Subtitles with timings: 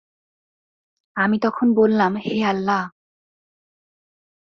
[1.15, 2.81] আমি তখন বললাম, হে আল্লাহ!